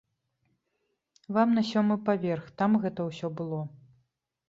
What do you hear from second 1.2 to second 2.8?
Вам на сёмы паверх, там